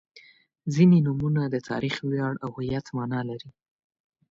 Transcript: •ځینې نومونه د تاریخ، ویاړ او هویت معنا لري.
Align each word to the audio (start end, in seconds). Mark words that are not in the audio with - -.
•ځینې 0.73 0.97
نومونه 1.05 1.41
د 1.49 1.55
تاریخ، 1.69 1.95
ویاړ 2.09 2.33
او 2.43 2.49
هویت 2.57 2.85
معنا 2.95 3.21
لري. 3.29 3.49